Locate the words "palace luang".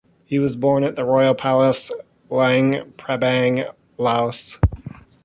1.35-2.91